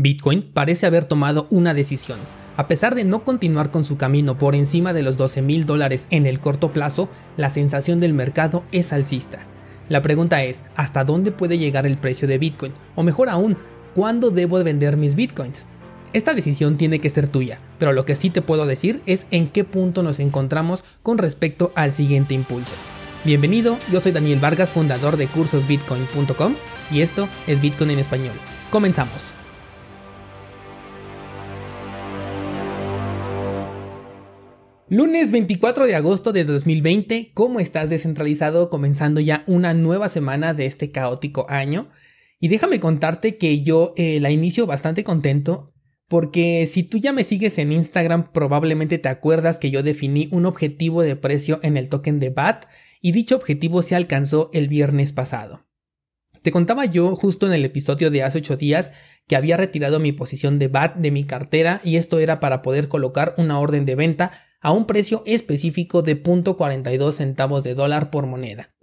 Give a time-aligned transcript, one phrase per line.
[0.00, 2.20] Bitcoin parece haber tomado una decisión.
[2.56, 6.06] A pesar de no continuar con su camino por encima de los 12 mil dólares
[6.10, 9.40] en el corto plazo, la sensación del mercado es alcista.
[9.88, 12.74] La pregunta es, ¿hasta dónde puede llegar el precio de Bitcoin?
[12.94, 13.56] O mejor aún,
[13.96, 15.66] ¿cuándo debo vender mis Bitcoins?
[16.12, 19.48] Esta decisión tiene que ser tuya, pero lo que sí te puedo decir es en
[19.48, 22.74] qué punto nos encontramos con respecto al siguiente impulso.
[23.24, 26.54] Bienvenido, yo soy Daniel Vargas, fundador de cursosbitcoin.com
[26.92, 28.34] y esto es Bitcoin en español.
[28.70, 29.37] Comenzamos.
[34.90, 40.64] Lunes 24 de agosto de 2020, ¿cómo estás descentralizado comenzando ya una nueva semana de
[40.64, 41.90] este caótico año?
[42.40, 45.74] Y déjame contarte que yo eh, la inicio bastante contento
[46.08, 50.46] porque si tú ya me sigues en Instagram probablemente te acuerdas que yo definí un
[50.46, 52.64] objetivo de precio en el token de BAT
[53.02, 55.66] y dicho objetivo se alcanzó el viernes pasado.
[56.42, 58.92] Te contaba yo justo en el episodio de hace 8 días
[59.26, 62.88] que había retirado mi posición de BAT de mi cartera y esto era para poder
[62.88, 68.26] colocar una orden de venta a un precio específico de 0.42 centavos de dólar por
[68.26, 68.74] moneda.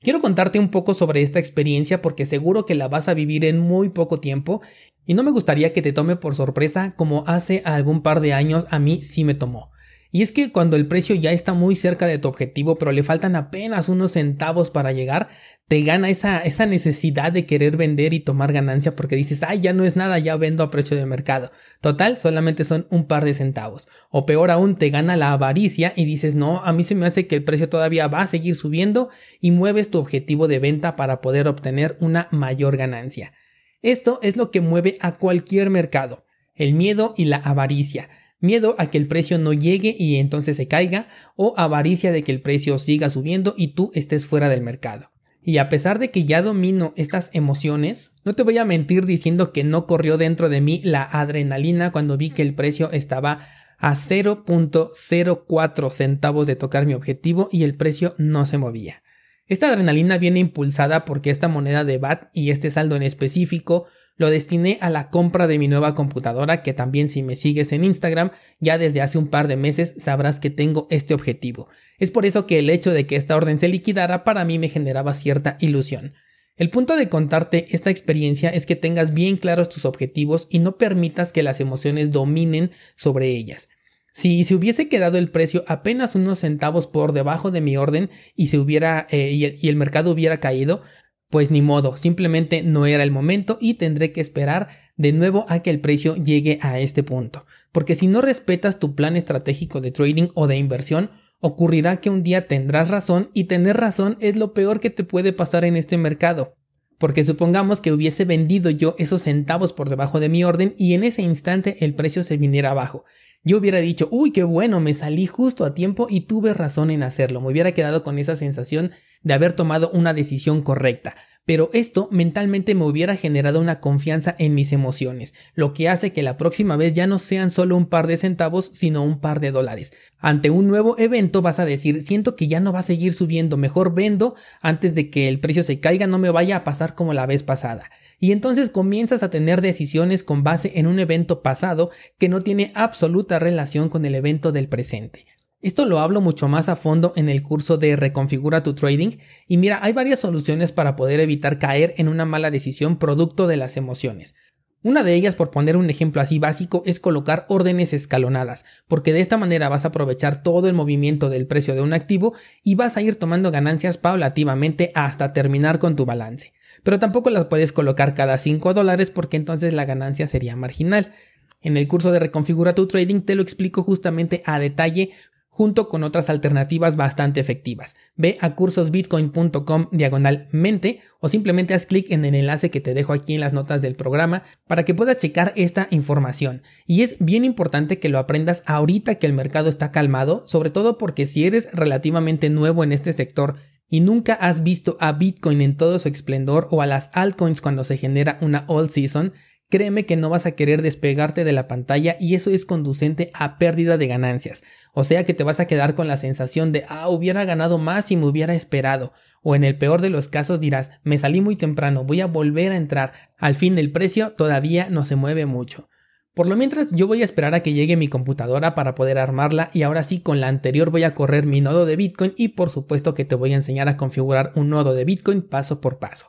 [0.00, 3.58] Quiero contarte un poco sobre esta experiencia porque seguro que la vas a vivir en
[3.58, 4.60] muy poco tiempo
[5.06, 8.66] y no me gustaría que te tome por sorpresa como hace algún par de años
[8.70, 9.71] a mí sí me tomó.
[10.14, 13.02] Y es que cuando el precio ya está muy cerca de tu objetivo, pero le
[13.02, 15.30] faltan apenas unos centavos para llegar,
[15.68, 19.72] te gana esa, esa necesidad de querer vender y tomar ganancia porque dices, ay, ya
[19.72, 21.50] no es nada, ya vendo a precio de mercado.
[21.80, 23.88] Total, solamente son un par de centavos.
[24.10, 27.26] O peor aún, te gana la avaricia y dices, no, a mí se me hace
[27.26, 29.08] que el precio todavía va a seguir subiendo
[29.40, 33.32] y mueves tu objetivo de venta para poder obtener una mayor ganancia.
[33.80, 38.10] Esto es lo que mueve a cualquier mercado, el miedo y la avaricia
[38.42, 42.32] miedo a que el precio no llegue y entonces se caiga, o avaricia de que
[42.32, 45.10] el precio siga subiendo y tú estés fuera del mercado.
[45.44, 49.52] Y a pesar de que ya domino estas emociones, no te voy a mentir diciendo
[49.52, 53.46] que no corrió dentro de mí la adrenalina cuando vi que el precio estaba
[53.78, 59.02] a 0.04 centavos de tocar mi objetivo y el precio no se movía.
[59.46, 63.86] Esta adrenalina viene impulsada porque esta moneda de BAT y este saldo en específico
[64.16, 67.84] lo destiné a la compra de mi nueva computadora, que también si me sigues en
[67.84, 68.30] Instagram,
[68.60, 71.68] ya desde hace un par de meses sabrás que tengo este objetivo.
[71.98, 74.68] Es por eso que el hecho de que esta orden se liquidara para mí me
[74.68, 76.14] generaba cierta ilusión.
[76.56, 80.76] El punto de contarte esta experiencia es que tengas bien claros tus objetivos y no
[80.76, 83.68] permitas que las emociones dominen sobre ellas.
[84.12, 88.48] Si se hubiese quedado el precio apenas unos centavos por debajo de mi orden y
[88.48, 90.82] se hubiera eh, y, el, y el mercado hubiera caído,
[91.32, 95.60] pues ni modo, simplemente no era el momento y tendré que esperar de nuevo a
[95.60, 97.46] que el precio llegue a este punto.
[97.72, 101.10] Porque si no respetas tu plan estratégico de trading o de inversión,
[101.40, 105.32] ocurrirá que un día tendrás razón y tener razón es lo peor que te puede
[105.32, 106.54] pasar en este mercado.
[106.98, 111.02] Porque supongamos que hubiese vendido yo esos centavos por debajo de mi orden y en
[111.02, 113.06] ese instante el precio se viniera abajo.
[113.42, 117.02] Yo hubiera dicho, uy, qué bueno, me salí justo a tiempo y tuve razón en
[117.02, 117.40] hacerlo.
[117.40, 122.74] Me hubiera quedado con esa sensación de haber tomado una decisión correcta, pero esto mentalmente
[122.74, 126.92] me hubiera generado una confianza en mis emociones, lo que hace que la próxima vez
[126.92, 129.92] ya no sean solo un par de centavos, sino un par de dólares.
[130.18, 133.56] Ante un nuevo evento vas a decir, siento que ya no va a seguir subiendo,
[133.56, 137.12] mejor vendo antes de que el precio se caiga, no me vaya a pasar como
[137.12, 137.90] la vez pasada.
[138.20, 142.70] Y entonces comienzas a tener decisiones con base en un evento pasado que no tiene
[142.76, 145.26] absoluta relación con el evento del presente.
[145.62, 149.58] Esto lo hablo mucho más a fondo en el curso de Reconfigura tu Trading y
[149.58, 153.76] mira, hay varias soluciones para poder evitar caer en una mala decisión producto de las
[153.76, 154.34] emociones.
[154.82, 159.20] Una de ellas, por poner un ejemplo así básico, es colocar órdenes escalonadas, porque de
[159.20, 162.34] esta manera vas a aprovechar todo el movimiento del precio de un activo
[162.64, 166.52] y vas a ir tomando ganancias paulativamente hasta terminar con tu balance.
[166.82, 171.12] Pero tampoco las puedes colocar cada 5 dólares porque entonces la ganancia sería marginal.
[171.60, 175.12] En el curso de Reconfigura tu Trading te lo explico justamente a detalle
[175.52, 177.94] junto con otras alternativas bastante efectivas.
[178.16, 183.34] Ve a cursosbitcoin.com diagonalmente o simplemente haz clic en el enlace que te dejo aquí
[183.34, 186.62] en las notas del programa para que puedas checar esta información.
[186.86, 190.96] Y es bien importante que lo aprendas ahorita que el mercado está calmado, sobre todo
[190.96, 193.56] porque si eres relativamente nuevo en este sector
[193.90, 197.84] y nunca has visto a Bitcoin en todo su esplendor o a las altcoins cuando
[197.84, 199.34] se genera una all season,
[199.72, 203.56] créeme que no vas a querer despegarte de la pantalla y eso es conducente a
[203.56, 204.62] pérdida de ganancias.
[204.92, 208.04] O sea que te vas a quedar con la sensación de, ah, hubiera ganado más
[208.04, 209.14] si me hubiera esperado.
[209.40, 212.70] O en el peor de los casos dirás, me salí muy temprano, voy a volver
[212.70, 213.14] a entrar.
[213.38, 215.88] Al fin el precio todavía no se mueve mucho.
[216.34, 219.70] Por lo mientras yo voy a esperar a que llegue mi computadora para poder armarla
[219.72, 222.68] y ahora sí con la anterior voy a correr mi nodo de Bitcoin y por
[222.68, 226.26] supuesto que te voy a enseñar a configurar un nodo de Bitcoin paso por paso.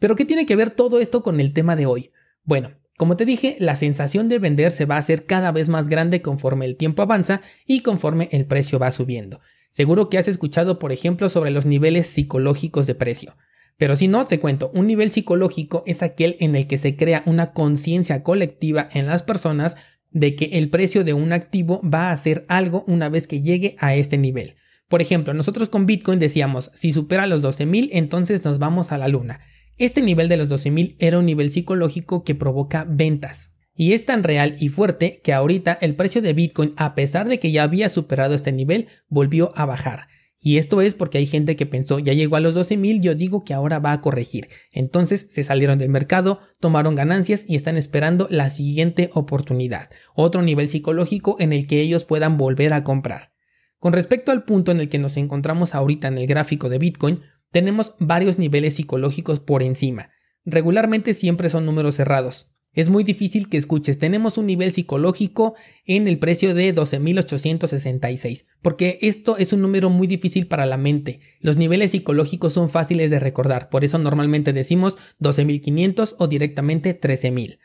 [0.00, 2.10] Pero ¿qué tiene que ver todo esto con el tema de hoy?
[2.42, 5.88] Bueno, Como te dije, la sensación de vender se va a hacer cada vez más
[5.88, 9.40] grande conforme el tiempo avanza y conforme el precio va subiendo.
[9.70, 13.38] Seguro que has escuchado, por ejemplo, sobre los niveles psicológicos de precio.
[13.78, 17.22] Pero si no, te cuento, un nivel psicológico es aquel en el que se crea
[17.24, 19.76] una conciencia colectiva en las personas
[20.10, 23.76] de que el precio de un activo va a hacer algo una vez que llegue
[23.78, 24.56] a este nivel.
[24.88, 29.08] Por ejemplo, nosotros con Bitcoin decíamos, si supera los 12.000, entonces nos vamos a la
[29.08, 29.40] luna.
[29.80, 33.54] Este nivel de los 12.000 era un nivel psicológico que provoca ventas.
[33.72, 37.38] Y es tan real y fuerte que ahorita el precio de Bitcoin, a pesar de
[37.38, 40.08] que ya había superado este nivel, volvió a bajar.
[40.38, 43.42] Y esto es porque hay gente que pensó ya llegó a los 12.000, yo digo
[43.42, 44.50] que ahora va a corregir.
[44.70, 50.68] Entonces se salieron del mercado, tomaron ganancias y están esperando la siguiente oportunidad, otro nivel
[50.68, 53.32] psicológico en el que ellos puedan volver a comprar.
[53.78, 57.22] Con respecto al punto en el que nos encontramos ahorita en el gráfico de Bitcoin,
[57.50, 60.10] tenemos varios niveles psicológicos por encima.
[60.44, 62.50] Regularmente siempre son números cerrados.
[62.72, 65.54] Es muy difícil que escuches, tenemos un nivel psicológico
[65.86, 71.18] en el precio de 12.866, porque esto es un número muy difícil para la mente.
[71.40, 77.58] Los niveles psicológicos son fáciles de recordar, por eso normalmente decimos 12.500 o directamente 13.000.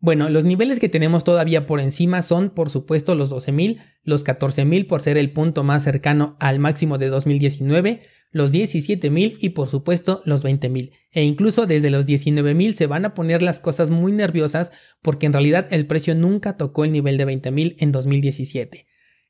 [0.00, 4.86] Bueno, los niveles que tenemos todavía por encima son, por supuesto, los 12.000, los 14.000
[4.86, 10.22] por ser el punto más cercano al máximo de 2019, los 17.000 y por supuesto
[10.24, 10.92] los 20.000.
[11.12, 14.70] E incluso desde los 19.000 se van a poner las cosas muy nerviosas
[15.02, 18.86] porque en realidad el precio nunca tocó el nivel de 20.000 en 2017.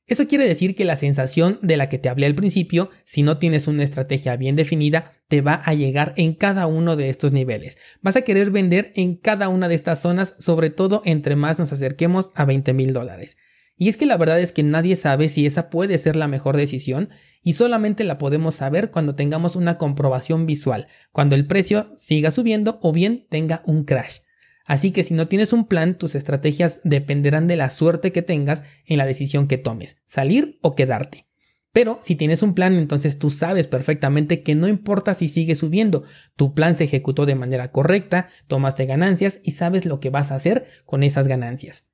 [0.08, 3.36] Eso quiere decir que la sensación de la que te hablé al principio, si no
[3.36, 7.76] tienes una estrategia bien definida, te va a llegar en cada uno de estos niveles.
[8.00, 11.74] Vas a querer vender en cada una de estas zonas, sobre todo entre más nos
[11.74, 13.36] acerquemos a 20 mil dólares.
[13.76, 16.56] Y es que la verdad es que nadie sabe si esa puede ser la mejor
[16.56, 17.10] decisión
[17.42, 22.78] y solamente la podemos saber cuando tengamos una comprobación visual, cuando el precio siga subiendo
[22.82, 24.18] o bien tenga un crash.
[24.64, 28.62] Así que si no tienes un plan, tus estrategias dependerán de la suerte que tengas
[28.84, 31.26] en la decisión que tomes, salir o quedarte.
[31.72, 36.04] Pero si tienes un plan, entonces tú sabes perfectamente que no importa si sigue subiendo,
[36.36, 40.34] tu plan se ejecutó de manera correcta, tomaste ganancias y sabes lo que vas a
[40.34, 41.88] hacer con esas ganancias.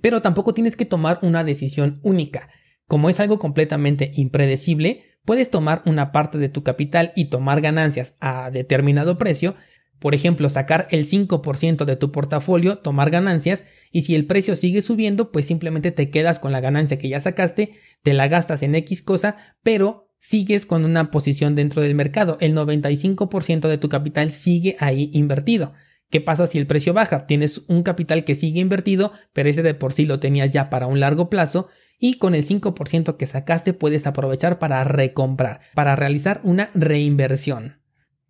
[0.00, 2.48] Pero tampoco tienes que tomar una decisión única.
[2.92, 8.16] Como es algo completamente impredecible, puedes tomar una parte de tu capital y tomar ganancias
[8.20, 9.54] a determinado precio
[9.98, 14.82] por ejemplo, sacar el 5% de tu portafolio, tomar ganancias, y si el precio sigue
[14.82, 18.74] subiendo, pues simplemente te quedas con la ganancia que ya sacaste, te la gastas en
[18.74, 22.36] X cosa, pero sigues con una posición dentro del mercado.
[22.40, 25.72] El 95% de tu capital sigue ahí invertido.
[26.10, 27.26] ¿Qué pasa si el precio baja?
[27.26, 30.88] Tienes un capital que sigue invertido, pero ese de por sí lo tenías ya para
[30.88, 31.68] un largo plazo
[32.04, 37.80] y con el 5% que sacaste puedes aprovechar para recomprar, para realizar una reinversión.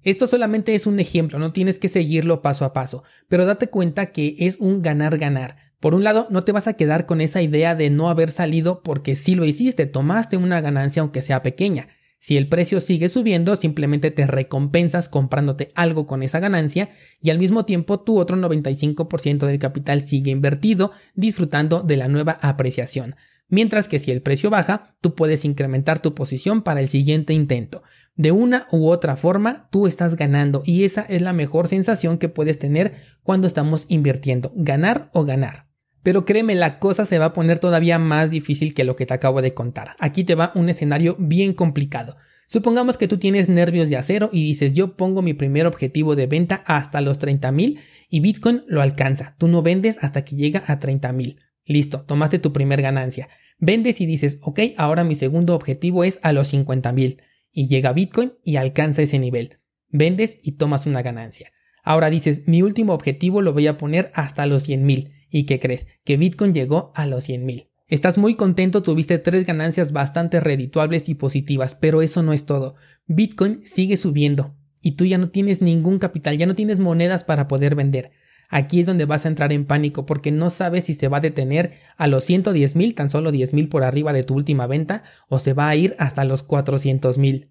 [0.03, 4.13] Esto solamente es un ejemplo, no tienes que seguirlo paso a paso, pero date cuenta
[4.13, 5.57] que es un ganar-ganar.
[5.81, 8.83] Por un lado, no te vas a quedar con esa idea de no haber salido
[8.83, 11.89] porque sí lo hiciste, tomaste una ganancia aunque sea pequeña.
[12.19, 16.91] Si el precio sigue subiendo, simplemente te recompensas comprándote algo con esa ganancia
[17.23, 22.33] y al mismo tiempo tu otro 95% del capital sigue invertido disfrutando de la nueva
[22.43, 23.17] apreciación.
[23.53, 27.83] Mientras que si el precio baja, tú puedes incrementar tu posición para el siguiente intento.
[28.17, 32.31] De una u otra forma, tú estás ganando y esa es la mejor sensación que
[32.31, 35.67] puedes tener cuando estamos invirtiendo, ganar o ganar.
[36.03, 39.13] Pero créeme, la cosa se va a poner todavía más difícil que lo que te
[39.13, 39.97] acabo de contar.
[39.99, 42.17] Aquí te va un escenario bien complicado.
[42.47, 46.27] Supongamos que tú tienes nervios de acero y dices yo pongo mi primer objetivo de
[46.27, 49.35] venta hasta los 30 mil y Bitcoin lo alcanza.
[49.37, 51.39] Tú no vendes hasta que llega a 30 mil.
[51.65, 53.29] Listo, tomaste tu primer ganancia.
[53.59, 57.93] Vendes y dices, ok, ahora mi segundo objetivo es a los 50 mil y llega
[57.93, 59.59] Bitcoin y alcanza ese nivel.
[59.89, 61.53] Vendes y tomas una ganancia.
[61.85, 65.13] Ahora dices, mi último objetivo lo voy a poner hasta los 100 mil.
[65.31, 65.87] ¿Y qué crees?
[66.05, 67.69] Que Bitcoin llegó a los 100 mil.
[67.89, 72.75] Estás muy contento, tuviste tres ganancias bastante redituables y positivas, pero eso no es todo.
[73.07, 77.49] Bitcoin sigue subiendo y tú ya no tienes ningún capital, ya no tienes monedas para
[77.49, 78.13] poder vender.
[78.55, 81.21] Aquí es donde vas a entrar en pánico porque no sabes si se va a
[81.23, 85.05] detener a los 110 mil, tan solo 10 mil por arriba de tu última venta,
[85.29, 87.51] o se va a ir hasta los 400 mil.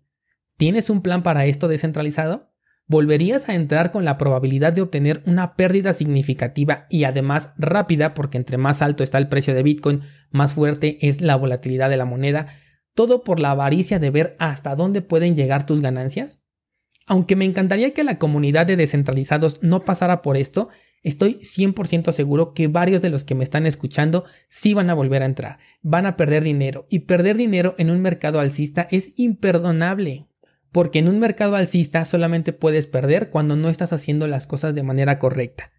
[0.57, 2.51] ¿Tienes un plan para esto descentralizado?
[2.85, 8.37] ¿Volverías a entrar con la probabilidad de obtener una pérdida significativa y además rápida porque
[8.37, 12.05] entre más alto está el precio de Bitcoin, más fuerte es la volatilidad de la
[12.05, 12.45] moneda?
[12.93, 16.43] ¿Todo por la avaricia de ver hasta dónde pueden llegar tus ganancias?
[17.07, 20.69] Aunque me encantaría que la comunidad de descentralizados no pasara por esto,
[21.03, 25.23] Estoy 100% seguro que varios de los que me están escuchando sí van a volver
[25.23, 30.27] a entrar, van a perder dinero y perder dinero en un mercado alcista es imperdonable.
[30.71, 34.83] Porque en un mercado alcista solamente puedes perder cuando no estás haciendo las cosas de
[34.83, 35.71] manera correcta.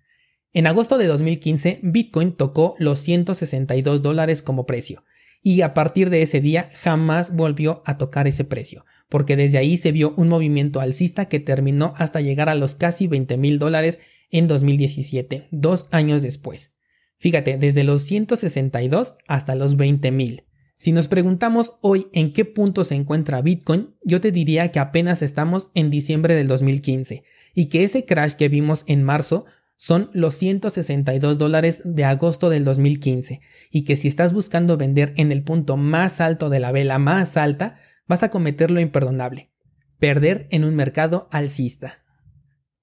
[0.53, 5.03] En agosto de 2015, Bitcoin tocó los 162 dólares como precio,
[5.41, 9.79] y a partir de ese día jamás volvió a tocar ese precio, porque desde ahí
[9.79, 13.99] se vio un movimiento alcista que terminó hasta llegar a los casi 20 mil dólares
[14.33, 16.75] en 2017, dos años después.
[17.19, 20.43] Fíjate, desde los 162 hasta los 20 mil.
[20.77, 25.23] Si nos preguntamos hoy en qué punto se encuentra Bitcoin, yo te diría que apenas
[25.23, 27.23] estamos en diciembre del 2015
[27.55, 29.45] y que ese crash que vimos en marzo
[29.77, 35.31] son los 162 dólares de agosto del 2015 y que si estás buscando vender en
[35.31, 39.53] el punto más alto de la vela más alta, vas a cometer lo imperdonable,
[39.99, 42.03] perder en un mercado alcista.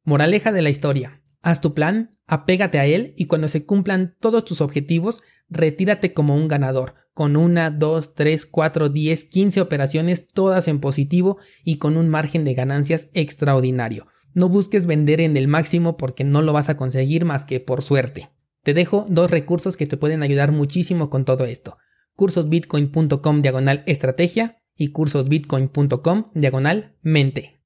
[0.04, 1.19] Moraleja de la historia.
[1.42, 6.36] Haz tu plan, apégate a él y cuando se cumplan todos tus objetivos, retírate como
[6.36, 11.98] un ganador, con una, dos, tres, cuatro, diez, quince operaciones todas en positivo y con
[11.98, 14.08] un margen de ganancias extraordinario.
[14.34, 17.82] No busques vender en el máximo porque no lo vas a conseguir más que por
[17.82, 18.30] suerte.
[18.64, 21.78] Te dejo dos recursos que te pueden ayudar muchísimo con todo esto.
[22.16, 27.56] cursosbitcoin.com diagonal estrategia y cursosbitcoin.com diagonal mente.